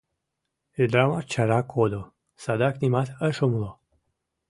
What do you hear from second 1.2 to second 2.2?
чара кодо—